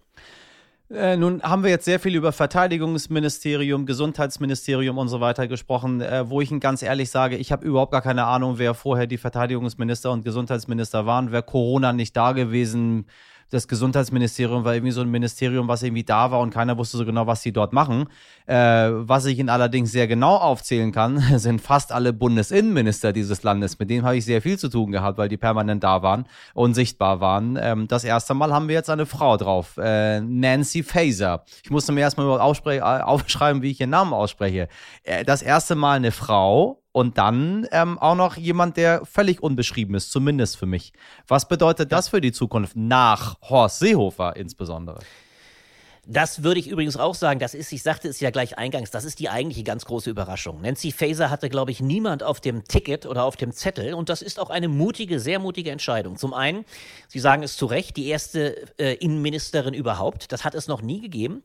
[0.89, 6.30] Äh, nun haben wir jetzt sehr viel über Verteidigungsministerium, Gesundheitsministerium und so weiter gesprochen, äh,
[6.30, 9.17] wo ich Ihnen ganz ehrlich sage, ich habe überhaupt gar keine Ahnung, wer vorher die
[9.17, 13.06] Verteidigungsminister und Gesundheitsminister waren, wer Corona nicht da gewesen
[13.50, 17.06] das Gesundheitsministerium war irgendwie so ein Ministerium, was irgendwie da war und keiner wusste so
[17.06, 18.08] genau, was sie dort machen.
[18.46, 23.80] Äh, was ich Ihnen allerdings sehr genau aufzählen kann, sind fast alle Bundesinnenminister dieses Landes.
[23.80, 26.74] Mit denen habe ich sehr viel zu tun gehabt, weil die permanent da waren und
[26.74, 27.58] sichtbar waren.
[27.62, 31.44] Ähm, das erste Mal haben wir jetzt eine Frau drauf, äh, Nancy Faeser.
[31.64, 34.68] Ich musste mir erstmal äh, aufschreiben, wie ich ihren Namen ausspreche.
[35.04, 39.94] Äh, das erste Mal eine Frau und dann ähm, auch noch jemand, der völlig unbeschrieben
[39.94, 40.94] ist, zumindest für mich.
[41.28, 44.98] Was bedeutet das für die Zukunft nach Horst Seehofer insbesondere?
[46.08, 47.40] Das würde ich übrigens auch sagen.
[47.40, 50.60] Das ist, ich sagte es ja gleich eingangs, das ist die eigentliche ganz große Überraschung.
[50.62, 53.94] Nancy Faeser hatte, glaube ich, niemand auf dem Ticket oder auf dem Zettel.
[53.94, 56.18] Und das ist auch eine mutige, sehr mutige Entscheidung.
[56.18, 56.66] Zum einen,
[57.08, 60.32] Sie sagen es zu Recht, die erste äh, Innenministerin überhaupt.
[60.32, 61.44] Das hat es noch nie gegeben.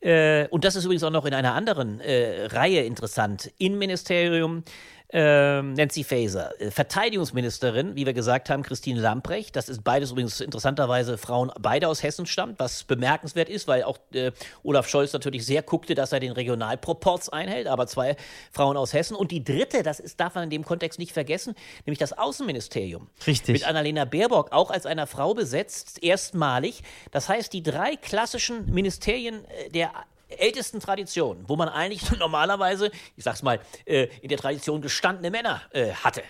[0.00, 3.50] Äh, und das ist übrigens auch noch in einer anderen äh, Reihe interessant.
[3.58, 4.62] Innenministerium,
[5.10, 9.54] ähm, Nancy Faeser, äh, Verteidigungsministerin, wie wir gesagt haben, Christine Lamprecht.
[9.54, 13.98] Das ist beides übrigens interessanterweise Frauen, beide aus Hessen stammt, was bemerkenswert ist, weil auch
[14.12, 18.16] äh, Olaf Scholz natürlich sehr guckte, dass er den Regionalproports einhält, aber zwei
[18.50, 19.16] Frauen aus Hessen.
[19.16, 23.08] Und die dritte, das ist, darf man in dem Kontext nicht vergessen, nämlich das Außenministerium.
[23.26, 23.52] Richtig.
[23.52, 26.82] Mit Annalena Baerbock auch als einer Frau besetzt, erstmalig.
[27.12, 29.92] Das heißt, die drei klassischen Ministerien äh, der
[30.28, 35.62] ältesten Tradition, wo man eigentlich normalerweise, ich sag's mal, äh, in der Tradition gestandene Männer
[35.72, 36.22] äh, hatte.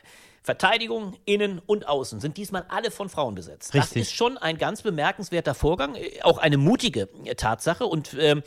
[0.46, 3.74] Verteidigung, Innen und Außen sind diesmal alle von Frauen besetzt.
[3.74, 3.90] Richtig.
[3.90, 7.84] Das ist schon ein ganz bemerkenswerter Vorgang, äh, auch eine mutige äh, Tatsache.
[7.84, 8.44] Und ähm,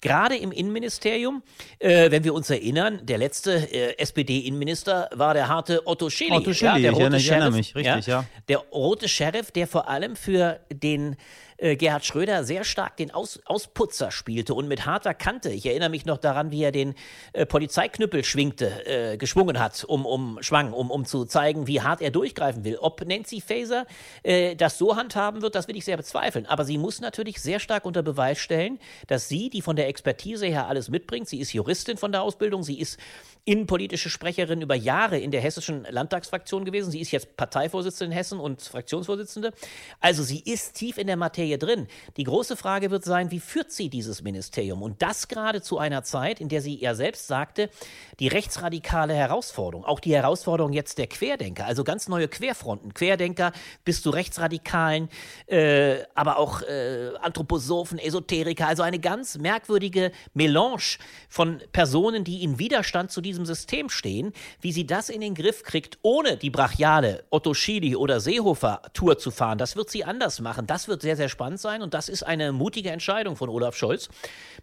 [0.00, 1.42] gerade im Innenministerium,
[1.80, 6.36] äh, wenn wir uns erinnern, der letzte äh, SPD-Innenminister war der harte Otto Schily.
[6.36, 8.24] Otto Schily, ja, der rote ich erinnere, Sheriff, mich, richtig, ja, ja.
[8.48, 11.16] Der rote Sheriff, der vor allem für den
[11.60, 15.50] äh, Gerhard Schröder sehr stark den Aus Ausputzer spielte und mit harter Kante.
[15.50, 16.94] Ich erinnere mich noch daran, wie er den
[17.32, 22.00] äh, Polizeiknüppel schwingte, äh, geschwungen hat, um, um schwang, um, um zu zeigen, wie hart
[22.00, 22.78] er durchgreifen will.
[22.78, 23.86] Ob Nancy Faeser
[24.22, 26.46] äh, das so handhaben wird, das will ich sehr bezweifeln.
[26.46, 30.46] Aber sie muss natürlich sehr stark unter Beweis stellen, dass sie, die von der Expertise
[30.46, 32.98] her alles mitbringt, sie ist Juristin von der Ausbildung, sie ist
[33.44, 36.90] innenpolitische Sprecherin über Jahre in der hessischen Landtagsfraktion gewesen.
[36.90, 39.52] Sie ist jetzt Parteivorsitzende in Hessen und Fraktionsvorsitzende.
[40.00, 41.86] Also sie ist tief in der Materie drin.
[42.16, 44.82] Die große Frage wird sein, wie führt sie dieses Ministerium?
[44.82, 47.70] Und das gerade zu einer Zeit, in der sie ja selbst sagte,
[48.18, 52.94] die rechtsradikale Herausforderung, auch die Herausforderung jetzt der Querdenker, also ganz neue Querfronten.
[52.94, 53.52] Querdenker
[53.84, 55.08] bis zu Rechtsradikalen,
[55.46, 60.98] äh, aber auch äh, Anthroposophen, Esoteriker, also eine ganz merkwürdige Melange
[61.28, 65.34] von Personen, die in Widerstand zu diesem diesem System stehen, wie sie das in den
[65.34, 70.04] Griff kriegt, ohne die brachiale Otto Schily oder Seehofer Tour zu fahren, das wird sie
[70.04, 70.66] anders machen.
[70.66, 74.08] Das wird sehr, sehr spannend sein und das ist eine mutige Entscheidung von Olaf Scholz.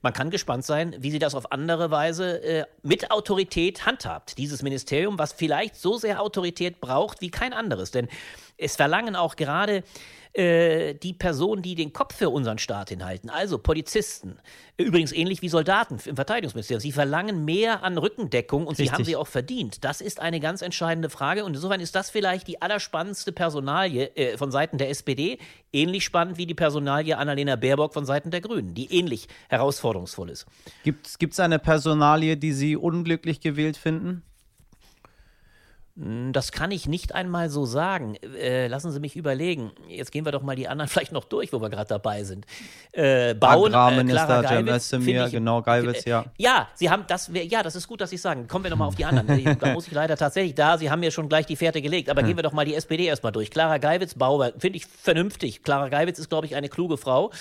[0.02, 4.38] Man kann gespannt sein, wie sie das auf andere Weise äh, mit Autorität handhabt.
[4.38, 7.92] Dieses Ministerium, was vielleicht so sehr Autorität braucht wie kein anderes.
[7.92, 8.08] Denn
[8.58, 9.84] es verlangen auch gerade
[10.34, 14.38] äh, die Personen, die den Kopf für unseren Staat hinhalten, also Polizisten,
[14.78, 18.88] übrigens ähnlich wie Soldaten im Verteidigungsministerium, sie verlangen mehr an Rückendeckung und Richtig.
[18.88, 19.84] sie haben sie auch verdient.
[19.84, 24.38] Das ist eine ganz entscheidende Frage und insofern ist das vielleicht die allerspannendste Personalie äh,
[24.38, 25.40] von Seiten der SPD,
[25.74, 30.46] ähnlich spannend wie die Personalie Annalena Baerbock von Seiten der Grünen, die ähnlich herausforderungsvoll ist.
[30.84, 34.24] Gibt es eine Personalie, die Sie unglücklich gewählt finden?
[36.00, 38.16] Hm, das kann ich nicht einmal so sagen.
[38.16, 39.72] Äh, lassen Sie mich überlegen.
[39.88, 42.46] Jetzt gehen wir doch mal die anderen vielleicht noch durch, wo wir gerade dabei sind.
[42.92, 46.22] Äh, bauen, Agrarminister äh, Cem Özdemir, genau, Geilwitz, ja.
[46.22, 48.48] Äh, ja, Sie haben das, ja, das ist gut, dass Sie sagen.
[48.48, 49.28] Kommen wir nochmal auf die anderen.
[49.60, 52.22] da muss ich leider tatsächlich da, Sie haben mir schon gleich die Fährte gelegt, aber
[52.22, 52.28] hm.
[52.28, 53.50] gehen wir doch mal die SPD erstmal durch.
[53.50, 55.64] Clara Geiwitz, Bauer, finde ich vernünftig.
[55.64, 57.32] Clara Geiwitz ist, glaube ich, eine kluge Frau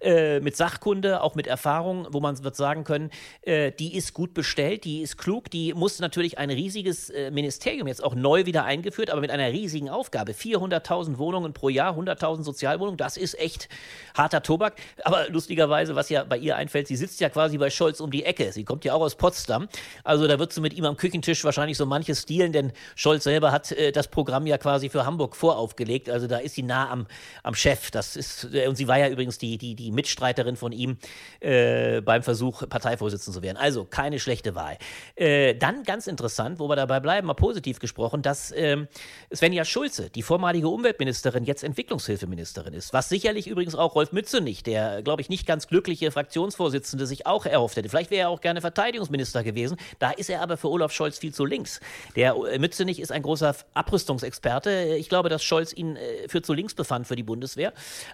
[0.00, 3.10] äh, mit Sachkunde, auch mit Erfahrung, wo man wird sagen können,
[3.42, 8.05] äh, die ist gut bestellt, die ist klug, die muss natürlich ein riesiges Ministerium jetzt
[8.06, 10.32] auch neu wieder eingeführt, aber mit einer riesigen Aufgabe.
[10.32, 13.68] 400.000 Wohnungen pro Jahr, 100.000 Sozialwohnungen, das ist echt
[14.14, 14.76] harter Tobak.
[15.02, 18.24] Aber lustigerweise, was ja bei ihr einfällt, sie sitzt ja quasi bei Scholz um die
[18.24, 18.52] Ecke.
[18.52, 19.68] Sie kommt ja auch aus Potsdam.
[20.04, 23.50] Also da wird sie mit ihm am Küchentisch wahrscheinlich so manches stielen, denn Scholz selber
[23.50, 26.08] hat äh, das Programm ja quasi für Hamburg voraufgelegt.
[26.08, 27.06] Also da ist sie nah am,
[27.42, 27.90] am Chef.
[27.90, 30.96] Das ist, äh, und sie war ja übrigens die, die, die Mitstreiterin von ihm
[31.40, 33.56] äh, beim Versuch, Parteivorsitzender zu werden.
[33.56, 34.78] Also keine schlechte Wahl.
[35.16, 38.88] Äh, dann ganz interessant, wo wir dabei bleiben, mal positiv gesprochen gesprochen, dass ähm,
[39.34, 42.92] Svenja Schulze, die vormalige Umweltministerin, jetzt Entwicklungshilfeministerin ist.
[42.92, 47.46] Was sicherlich übrigens auch Rolf Mützenich, der, glaube ich, nicht ganz glückliche Fraktionsvorsitzende, sich auch
[47.46, 47.88] erhofft hätte.
[47.88, 49.78] Vielleicht wäre er auch gerne Verteidigungsminister gewesen.
[49.98, 51.80] Da ist er aber für Olaf Scholz viel zu links.
[52.16, 54.96] Der äh, Mützenich ist ein großer Abrüstungsexperte.
[54.98, 57.72] Ich glaube, dass Scholz ihn äh, für zu links befand für die Bundeswehr.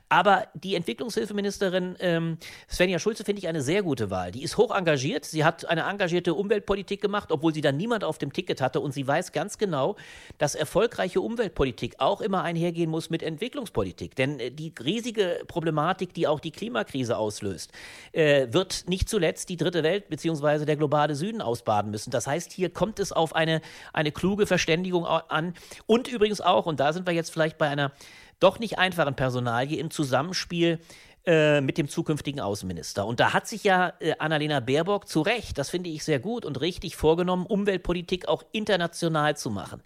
[0.09, 2.39] Aber die Entwicklungshilfeministerin ähm,
[2.71, 4.31] Svenja Schulze finde ich eine sehr gute Wahl.
[4.31, 5.25] Die ist hoch engagiert.
[5.25, 8.79] Sie hat eine engagierte Umweltpolitik gemacht, obwohl sie dann niemand auf dem Ticket hatte.
[8.79, 9.97] Und sie weiß ganz genau, genau,
[10.37, 14.15] dass erfolgreiche Umweltpolitik auch immer einhergehen muss mit Entwicklungspolitik.
[14.15, 17.73] Denn äh, die riesige Problematik, die auch die Klimakrise auslöst,
[18.13, 20.67] äh, wird nicht zuletzt die dritte Welt bzw.
[20.67, 22.11] der globale Süden ausbaden müssen.
[22.11, 23.63] Das heißt, hier kommt es auf eine,
[23.95, 25.55] eine kluge Verständigung an.
[25.87, 27.93] Und übrigens auch, und da sind wir jetzt vielleicht bei einer
[28.41, 30.81] doch nicht einfachen Personalie im Zusammenspiel
[31.25, 33.07] äh, mit dem zukünftigen Außenminister.
[33.07, 36.45] Und da hat sich ja äh, Annalena Baerbock zu Recht, das finde ich sehr gut
[36.45, 39.83] und richtig vorgenommen, Umweltpolitik auch international zu machen.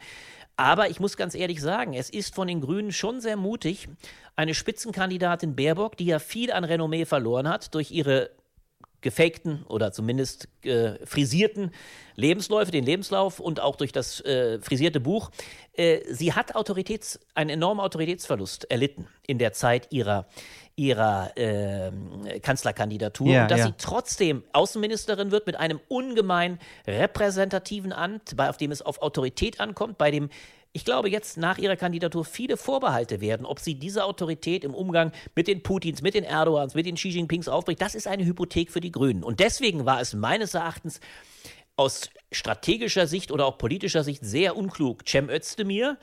[0.57, 3.88] Aber ich muss ganz ehrlich sagen, es ist von den Grünen schon sehr mutig,
[4.35, 8.31] eine Spitzenkandidatin Baerbock, die ja viel an Renommee verloren hat durch ihre
[9.01, 11.71] gefakten oder zumindest äh, frisierten
[12.17, 15.31] Lebensläufe, den Lebenslauf und auch durch das äh, frisierte Buch.
[15.75, 20.27] Äh, sie hat Autoritäts, einen enormen Autoritätsverlust erlitten in der Zeit ihrer,
[20.77, 21.91] ihrer äh,
[22.41, 23.69] Kanzlerkandidatur yeah, und dass yeah.
[23.69, 29.61] sie trotzdem Außenministerin wird mit einem ungemein repräsentativen Amt, bei, auf dem es auf Autorität
[29.61, 30.31] ankommt, bei dem
[30.77, 35.11] ich glaube, jetzt nach ihrer Kandidatur viele Vorbehalte werden, ob sie diese Autorität im Umgang
[35.35, 37.81] mit den Putins, mit den Erdogans, mit den Xi Jinpings aufbricht.
[37.81, 39.25] Das ist eine Hypothek für die Grünen.
[39.25, 41.01] Und deswegen war es meines Erachtens
[41.77, 45.97] aus strategischer Sicht oder auch politischer Sicht sehr unklug, Cem Özdemir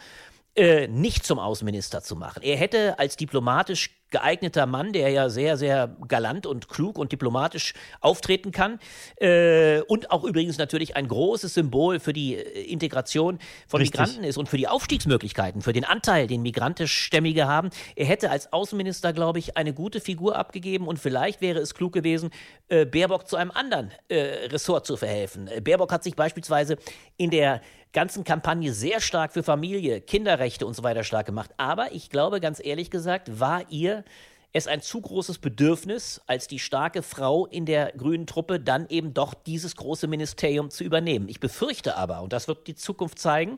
[0.56, 2.44] äh, nicht zum Außenminister zu machen.
[2.44, 7.74] Er hätte als diplomatisch geeigneter Mann, der ja sehr, sehr galant und klug und diplomatisch
[8.00, 8.80] auftreten kann.
[9.18, 14.00] Äh, und auch übrigens natürlich ein großes Symbol für die äh, Integration von Richtig.
[14.00, 17.72] Migranten ist und für die Aufstiegsmöglichkeiten, für den Anteil, den Migrantischstämmige haben.
[17.96, 21.92] Er hätte als Außenminister, glaube ich, eine gute Figur abgegeben und vielleicht wäre es klug
[21.92, 22.30] gewesen,
[22.68, 25.48] äh, Baerbock zu einem anderen äh, Ressort zu verhelfen.
[25.48, 26.78] Äh, Baerbock hat sich beispielsweise
[27.18, 27.62] in der
[27.94, 31.52] ganzen Kampagne sehr stark für Familie, Kinderrechte und so weiter stark gemacht.
[31.58, 34.04] Aber ich glaube, ganz ehrlich gesagt, war ihr
[34.52, 39.14] es ein zu großes Bedürfnis, als die starke Frau in der grünen Truppe dann eben
[39.14, 41.28] doch dieses große Ministerium zu übernehmen.
[41.28, 43.58] Ich befürchte aber, und das wird die Zukunft zeigen,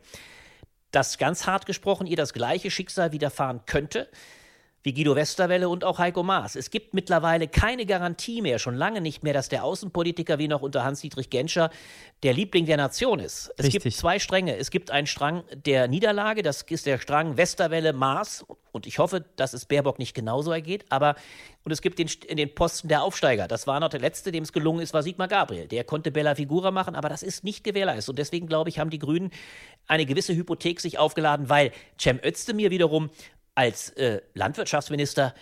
[0.91, 4.08] dass ganz hart gesprochen ihr das gleiche Schicksal widerfahren könnte,
[4.86, 6.56] wie Guido Westerwelle und auch Heiko Maas.
[6.56, 10.62] Es gibt mittlerweile keine Garantie mehr, schon lange nicht mehr, dass der Außenpolitiker wie noch
[10.62, 11.71] unter Hans-Dietrich Genscher
[12.21, 13.52] der Liebling der Nation ist.
[13.58, 13.84] Es Richtig.
[13.84, 14.56] gibt zwei Stränge.
[14.56, 18.45] Es gibt einen Strang der Niederlage, das ist der Strang Westerwelle Maas.
[18.71, 20.86] Und ich hoffe, dass es Baerbock nicht genauso ergeht.
[20.89, 21.15] Aber
[21.65, 23.48] und es gibt den, den Posten der Aufsteiger.
[23.48, 25.67] Das war noch der letzte, dem es gelungen ist, war Sigmar Gabriel.
[25.67, 28.10] Der konnte Bella Figura machen, aber das ist nicht gewährleistet.
[28.10, 29.32] Und deswegen, glaube ich, haben die Grünen
[29.88, 33.10] eine gewisse Hypothek sich aufgeladen, weil Cem Özdemir wiederum
[33.55, 35.33] als äh, Landwirtschaftsminister,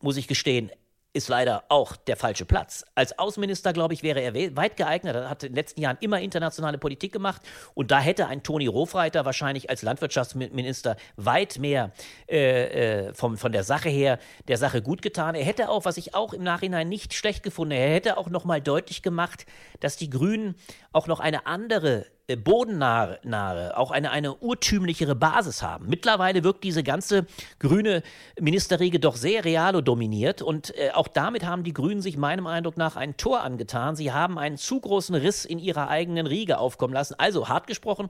[0.00, 0.70] muss ich gestehen,
[1.12, 2.84] ist leider auch der falsche Platz.
[2.94, 5.16] Als Außenminister, glaube ich, wäre er weit geeignet.
[5.16, 7.42] Er hat in den letzten Jahren immer internationale Politik gemacht
[7.74, 11.92] und da hätte ein Toni Rofreiter wahrscheinlich als Landwirtschaftsminister weit mehr
[12.28, 15.34] äh, äh, vom, von der Sache her der Sache gut getan.
[15.34, 18.44] Er hätte auch, was ich auch im Nachhinein nicht schlecht gefunden, er hätte auch noch
[18.44, 19.46] mal deutlich gemacht,
[19.80, 20.54] dass die Grünen
[20.92, 22.06] auch noch eine andere
[22.36, 25.88] bodennahe, auch eine, eine urtümlichere Basis haben.
[25.88, 27.26] Mittlerweile wirkt diese ganze
[27.58, 28.02] grüne
[28.38, 32.76] Ministerriege doch sehr realo dominiert und äh, auch damit haben die Grünen sich meinem Eindruck
[32.76, 33.96] nach ein Tor angetan.
[33.96, 37.14] Sie haben einen zu großen Riss in ihrer eigenen Riege aufkommen lassen.
[37.18, 38.08] Also hart gesprochen,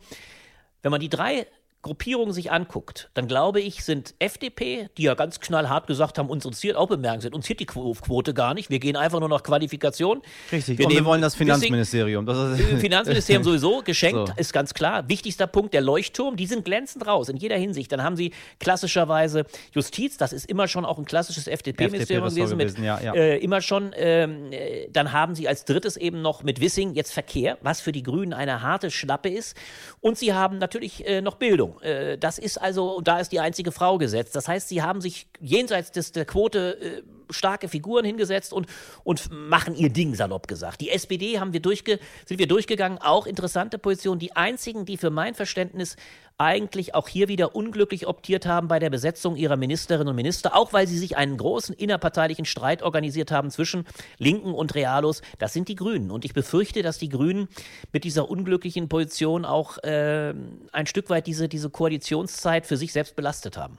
[0.83, 1.47] wenn man die drei
[1.83, 6.45] Gruppierungen sich anguckt, dann glaube ich, sind FDP, die ja ganz knallhart gesagt haben, uns
[6.45, 10.21] interessiert auch bemerkenswert, uns hier die Quote gar nicht, wir gehen einfach nur nach Qualifikation.
[10.53, 12.27] Richtig, wir, und wir wollen das Finanzministerium.
[12.27, 14.35] Das Finanzministerium sowieso, geschenkt, so.
[14.37, 15.09] ist ganz klar.
[15.09, 17.91] Wichtigster Punkt, der Leuchtturm, die sind glänzend raus, in jeder Hinsicht.
[17.93, 22.57] Dann haben sie klassischerweise Justiz, das ist immer schon auch ein klassisches FDP-Ministerium FDP gewesen,
[22.59, 23.15] mit, ja, ja.
[23.15, 23.93] Äh, immer schon.
[23.97, 27.93] Ähm, äh, dann haben sie als drittes eben noch mit Wissing jetzt Verkehr, was für
[27.93, 29.57] die Grünen eine harte Schlappe ist.
[30.01, 31.70] Und sie haben natürlich äh, noch Bildung.
[31.71, 31.83] Bildung.
[31.83, 34.35] Äh, das ist also, da ist die einzige Frau gesetzt.
[34.37, 37.03] Das heißt, sie haben sich jenseits des, der Quote äh,
[37.33, 38.67] starke Figuren hingesetzt und,
[39.05, 40.81] und machen ihr Ding, salopp gesagt.
[40.81, 44.19] Die SPD haben wir durchge, sind wir durchgegangen, auch interessante Positionen.
[44.19, 45.97] Die einzigen, die für mein Verständnis
[46.41, 50.73] eigentlich auch hier wieder unglücklich optiert haben bei der Besetzung ihrer Ministerinnen und Minister, auch
[50.73, 55.69] weil sie sich einen großen innerparteilichen Streit organisiert haben zwischen Linken und Realos, das sind
[55.69, 56.11] die Grünen.
[56.11, 57.49] Und ich befürchte, dass die Grünen
[57.93, 60.33] mit dieser unglücklichen Position auch äh,
[60.73, 63.79] ein Stück weit diese, diese Koalitionszeit für sich selbst belastet haben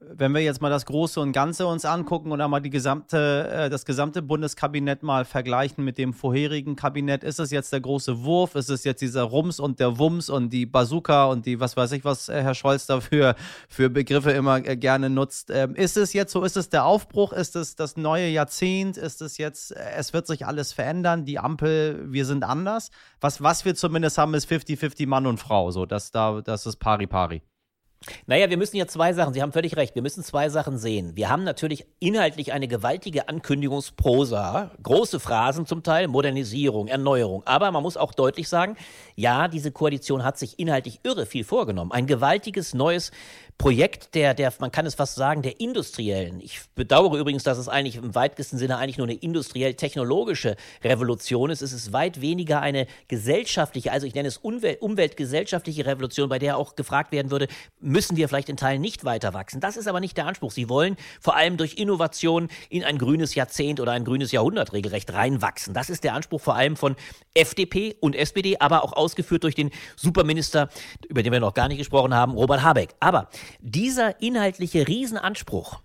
[0.00, 3.70] wenn wir jetzt mal das Große und Ganze uns angucken und einmal die gesamte, äh,
[3.70, 8.54] das gesamte Bundeskabinett mal vergleichen mit dem vorherigen Kabinett, ist es jetzt der große Wurf?
[8.54, 11.92] Ist es jetzt dieser Rums und der Wumms und die Bazooka und die, was weiß
[11.92, 13.34] ich, was äh, Herr Scholz dafür
[13.68, 15.50] für Begriffe immer äh, gerne nutzt?
[15.50, 16.44] Ähm, ist es jetzt so?
[16.44, 17.32] Ist es der Aufbruch?
[17.32, 18.96] Ist es das neue Jahrzehnt?
[18.96, 21.24] Ist es jetzt, es wird sich alles verändern?
[21.24, 22.90] Die Ampel, wir sind anders?
[23.20, 25.70] Was, was wir zumindest haben, ist 50-50 Mann und Frau.
[25.70, 27.42] So, das, da, das ist pari-pari.
[28.26, 31.16] Naja, wir müssen ja zwei Sachen, Sie haben völlig recht, wir müssen zwei Sachen sehen.
[31.16, 37.42] Wir haben natürlich inhaltlich eine gewaltige Ankündigungsprosa, große Phrasen zum Teil, Modernisierung, Erneuerung.
[37.44, 38.76] Aber man muss auch deutlich sagen,
[39.16, 41.90] ja, diese Koalition hat sich inhaltlich irre viel vorgenommen.
[41.90, 43.10] Ein gewaltiges neues
[43.58, 46.40] Projekt der, der, man kann es fast sagen, der industriellen.
[46.40, 51.60] Ich bedauere übrigens, dass es eigentlich im weitesten Sinne eigentlich nur eine industriell-technologische Revolution ist.
[51.60, 56.56] Es ist weit weniger eine gesellschaftliche, also ich nenne es Umwelt, umweltgesellschaftliche Revolution, bei der
[56.56, 57.48] auch gefragt werden würde,
[57.80, 59.60] müssen wir vielleicht in Teilen nicht weiter wachsen.
[59.60, 60.52] Das ist aber nicht der Anspruch.
[60.52, 65.12] Sie wollen vor allem durch Innovation in ein grünes Jahrzehnt oder ein grünes Jahrhundert regelrecht
[65.12, 65.74] reinwachsen.
[65.74, 66.94] Das ist der Anspruch vor allem von
[67.34, 70.68] FDP und SPD, aber auch ausgeführt durch den Superminister,
[71.08, 72.94] über den wir noch gar nicht gesprochen haben, Robert Habeck.
[73.00, 73.28] Aber
[73.60, 75.80] dieser inhaltliche Riesenanspruch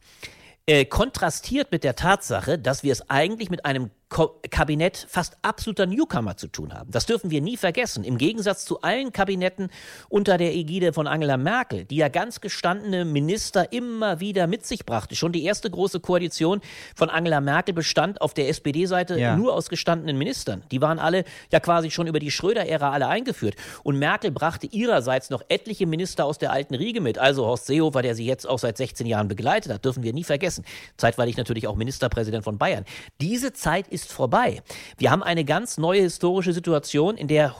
[0.66, 5.88] äh, kontrastiert mit der Tatsache, dass wir es eigentlich mit einem Ko Kabinett fast absoluter
[5.88, 6.92] Newcomer zu tun haben.
[6.92, 8.04] Das dürfen wir nie vergessen.
[8.04, 9.72] Im Gegensatz zu allen Kabinetten
[10.08, 14.86] unter der Ägide von Angela Merkel, die ja ganz gestandene Minister immer wieder mit sich
[14.86, 15.16] brachte.
[15.16, 16.62] Schon die erste große Koalition
[16.96, 19.36] von Angela Merkel bestand auf der SPD-Seite ja.
[19.36, 20.62] nur aus gestandenen Ministern.
[20.72, 23.56] Die waren alle ja quasi schon über die Schröder-Ära alle eingeführt.
[23.82, 27.18] Und Merkel brachte ihrerseits noch etliche Minister aus der alten Riege mit.
[27.18, 30.24] Also Horst Seehofer, der sie jetzt auch seit 16 Jahren begleitet hat, dürfen wir nie
[30.24, 30.66] vergessen.
[30.98, 32.86] Zeitweilig natürlich auch Ministerpräsident von Bayern.
[33.20, 34.62] Diese Zeit ist ist vorbei.
[34.98, 37.56] Wir haben eine ganz neue historische Situation, in der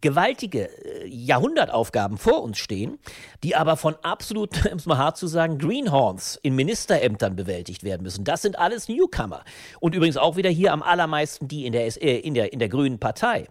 [0.00, 2.98] gewaltige äh, Jahrhundertaufgaben vor uns stehen,
[3.42, 8.02] die aber von absolut, um es mal hart zu sagen, Greenhorns in Ministerämtern bewältigt werden
[8.02, 8.24] müssen.
[8.24, 9.44] Das sind alles Newcomer.
[9.80, 12.68] Und übrigens auch wieder hier am allermeisten die in der, äh, in der, in der
[12.68, 13.48] Grünen Partei.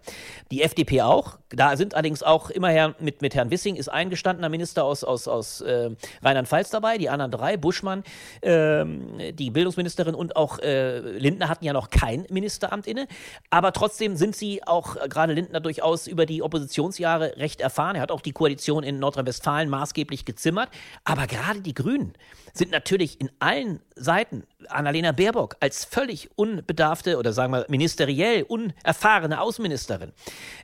[0.50, 1.38] Die FDP auch.
[1.50, 5.60] Da sind allerdings auch immerher mit, mit Herrn Wissing ist eingestandener Minister aus, aus, aus
[5.60, 5.90] äh,
[6.22, 8.04] Rheinland-Pfalz dabei, die anderen drei, Buschmann,
[8.40, 8.84] äh,
[9.32, 13.08] die Bildungsministerin und auch äh, Lindner hatten ja noch kein Ministeramt inne.
[13.50, 17.96] Aber trotzdem sind sie auch, gerade Lindner, durchaus über die Oppositionsjahre recht erfahren.
[17.96, 20.70] Er hat auch die Koalition in Nordrhein-Westfalen maßgeblich gezimmert.
[21.04, 22.14] Aber gerade die Grünen
[22.52, 29.40] sind natürlich in allen Seiten Annalena Baerbock als völlig unbedarfte oder sagen wir ministeriell unerfahrene
[29.40, 30.12] Außenministerin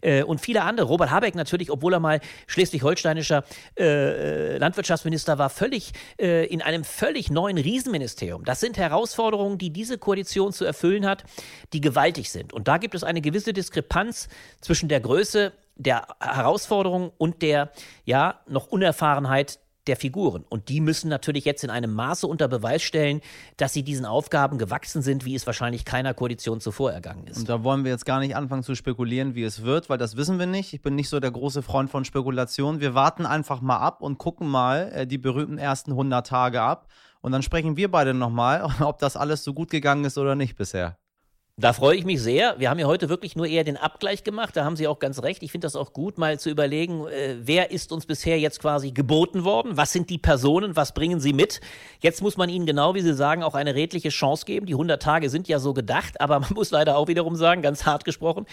[0.01, 0.87] äh, und viele andere.
[0.87, 3.45] Robert Habeck natürlich, obwohl er mal schleswig-holsteinischer
[3.79, 8.45] äh, äh, Landwirtschaftsminister war, völlig äh, in einem völlig neuen Riesenministerium.
[8.45, 11.25] Das sind Herausforderungen, die diese Koalition zu erfüllen hat,
[11.73, 12.53] die gewaltig sind.
[12.53, 14.29] Und da gibt es eine gewisse Diskrepanz
[14.61, 17.71] zwischen der Größe der Herausforderung und der
[18.05, 20.45] ja noch Unerfahrenheit der Figuren.
[20.49, 23.21] Und die müssen natürlich jetzt in einem Maße unter Beweis stellen,
[23.57, 27.39] dass sie diesen Aufgaben gewachsen sind, wie es wahrscheinlich keiner Koalition zuvor ergangen ist.
[27.39, 30.17] Und da wollen wir jetzt gar nicht anfangen zu spekulieren, wie es wird, weil das
[30.17, 30.73] wissen wir nicht.
[30.73, 32.81] Ich bin nicht so der große Freund von Spekulationen.
[32.81, 36.89] Wir warten einfach mal ab und gucken mal äh, die berühmten ersten 100 Tage ab.
[37.21, 40.57] Und dann sprechen wir beide nochmal, ob das alles so gut gegangen ist oder nicht
[40.57, 40.97] bisher.
[41.59, 42.61] Da freue ich mich sehr.
[42.61, 44.55] Wir haben ja heute wirklich nur eher den Abgleich gemacht.
[44.55, 45.43] Da haben Sie auch ganz recht.
[45.43, 48.91] Ich finde das auch gut, mal zu überlegen, äh, wer ist uns bisher jetzt quasi
[48.91, 49.79] geboten worden?
[49.79, 50.77] Was sind die Personen?
[50.77, 51.63] Was bringen sie mit?
[52.01, 54.67] Jetzt muss man ihnen genau, wie Sie sagen, auch eine redliche Chance geben.
[54.67, 57.87] Die 100 Tage sind ja so gedacht, aber man muss leider auch wiederum sagen, ganz
[57.87, 58.45] hart gesprochen,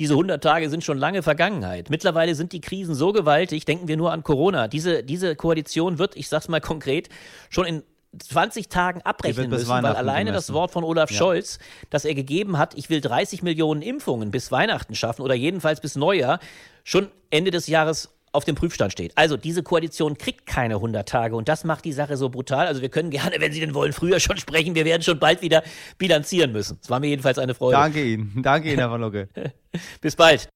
[0.00, 1.88] diese 100 Tage sind schon lange Vergangenheit.
[1.88, 4.66] Mittlerweile sind die Krisen so gewaltig, denken wir nur an Corona.
[4.66, 7.10] Diese, diese Koalition wird, ich sag's mal konkret,
[7.48, 7.84] schon in
[8.18, 10.34] 20 Tagen abrechnen müssen, weil alleine gemessen.
[10.34, 11.16] das Wort von Olaf ja.
[11.16, 11.58] Scholz,
[11.90, 15.96] das er gegeben hat, ich will 30 Millionen Impfungen bis Weihnachten schaffen oder jedenfalls bis
[15.96, 16.38] Neujahr,
[16.84, 19.12] schon Ende des Jahres auf dem Prüfstand steht.
[19.16, 22.66] Also diese Koalition kriegt keine 100 Tage und das macht die Sache so brutal.
[22.66, 24.74] Also wir können gerne, wenn Sie denn wollen, früher schon sprechen.
[24.74, 25.62] Wir werden schon bald wieder
[25.98, 26.78] bilanzieren müssen.
[26.82, 27.76] Es war mir jedenfalls eine Freude.
[27.76, 28.42] Danke Ihnen.
[28.42, 29.28] Danke Ihnen, Herr Van Lucke.
[30.00, 30.48] Bis bald.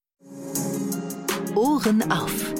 [1.54, 2.57] Ohren auf.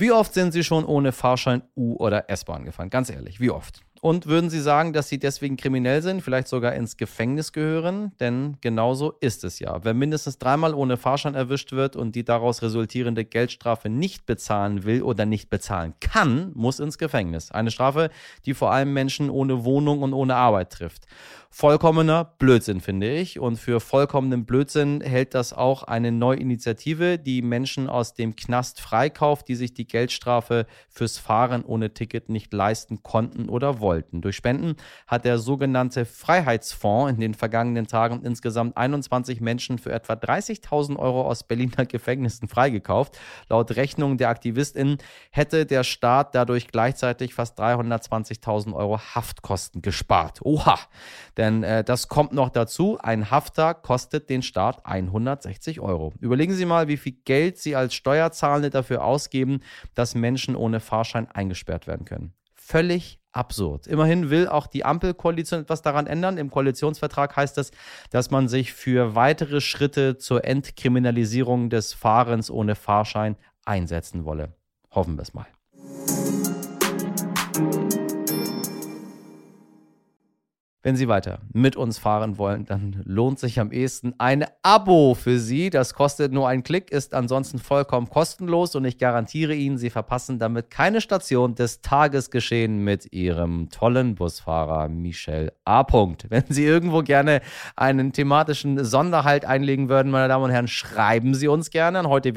[0.00, 2.88] Wie oft sind Sie schon ohne Fahrschein U- oder S-Bahn gefahren?
[2.88, 3.82] Ganz ehrlich, wie oft?
[4.00, 8.12] Und würden Sie sagen, dass Sie deswegen kriminell sind, vielleicht sogar ins Gefängnis gehören?
[8.18, 9.84] Denn genauso ist es ja.
[9.84, 15.02] Wer mindestens dreimal ohne Fahrschein erwischt wird und die daraus resultierende Geldstrafe nicht bezahlen will
[15.02, 17.50] oder nicht bezahlen kann, muss ins Gefängnis.
[17.50, 18.08] Eine Strafe,
[18.46, 21.06] die vor allem Menschen ohne Wohnung und ohne Arbeit trifft
[21.50, 23.38] vollkommener Blödsinn, finde ich.
[23.38, 28.80] Und für vollkommenen Blödsinn hält das auch eine neue Initiative, die Menschen aus dem Knast
[28.80, 33.89] freikauft, die sich die Geldstrafe fürs Fahren ohne Ticket nicht leisten konnten oder wollten.
[34.12, 34.76] Durch Spenden
[35.06, 41.22] hat der sogenannte Freiheitsfonds in den vergangenen Tagen insgesamt 21 Menschen für etwa 30.000 Euro
[41.22, 43.18] aus Berliner Gefängnissen freigekauft.
[43.48, 44.98] Laut Rechnung der AktivistInnen
[45.30, 50.40] hätte der Staat dadurch gleichzeitig fast 320.000 Euro Haftkosten gespart.
[50.42, 50.78] Oha!
[51.36, 52.98] Denn äh, das kommt noch dazu.
[53.00, 56.12] Ein Hafter kostet den Staat 160 Euro.
[56.20, 59.60] Überlegen Sie mal, wie viel Geld Sie als Steuerzahlende dafür ausgeben,
[59.94, 62.34] dass Menschen ohne Fahrschein eingesperrt werden können.
[62.54, 63.86] Völlig absurd.
[63.86, 66.38] Immerhin will auch die Ampelkoalition etwas daran ändern.
[66.38, 67.70] Im Koalitionsvertrag heißt es,
[68.10, 74.54] dass man sich für weitere Schritte zur Entkriminalisierung des Fahrens ohne Fahrschein einsetzen wolle.
[74.90, 75.46] Hoffen wir es mal.
[80.82, 85.38] Wenn Sie weiter mit uns fahren wollen, dann lohnt sich am ehesten ein Abo für
[85.38, 85.68] Sie.
[85.68, 90.38] Das kostet nur einen Klick, ist ansonsten vollkommen kostenlos und ich garantiere Ihnen, Sie verpassen
[90.38, 95.84] damit keine Station des Tagesgeschehen mit Ihrem tollen Busfahrer Michel A.
[96.30, 97.42] Wenn Sie irgendwo gerne
[97.76, 102.30] einen thematischen Sonderhalt einlegen würden, meine Damen und Herren, schreiben Sie uns gerne an heute.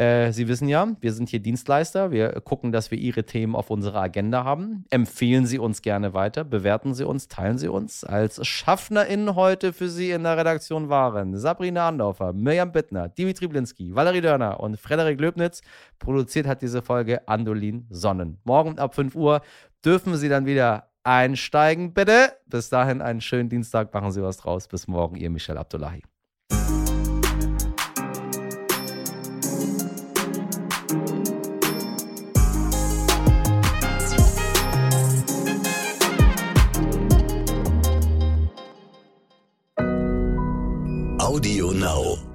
[0.00, 2.10] Äh, Sie wissen ja, wir sind hier Dienstleister.
[2.10, 4.84] Wir gucken, dass wir Ihre Themen auf unserer Agenda haben.
[4.90, 6.44] Empfehlen Sie uns gerne weiter,
[6.90, 8.04] bewerten Sie uns, teilen Sie uns.
[8.04, 13.94] Als SchaffnerInnen heute für Sie in der Redaktion waren Sabrina Andorfer, Mirjam Bittner, Dimitri Blinski,
[13.94, 15.62] Valerie Dörner und Frederik Löbnitz.
[15.98, 18.38] Produziert hat diese Folge Andolin Sonnen.
[18.44, 19.42] Morgen ab 5 Uhr
[19.84, 22.32] dürfen Sie dann wieder einsteigen, bitte.
[22.46, 24.68] Bis dahin einen schönen Dienstag, machen Sie was draus.
[24.68, 26.02] Bis morgen, Ihr Michel Abdullahi.
[41.40, 42.29] Audio Now.